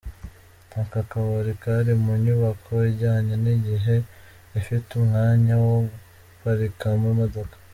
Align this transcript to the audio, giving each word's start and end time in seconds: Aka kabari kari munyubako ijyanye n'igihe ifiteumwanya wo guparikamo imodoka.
Aka 0.81 1.01
kabari 1.09 1.53
kari 1.63 1.91
munyubako 2.03 2.71
ijyanye 2.91 3.35
n'igihe 3.43 3.95
ifiteumwanya 4.59 5.53
wo 5.65 5.75
guparikamo 6.29 7.05
imodoka. 7.13 7.55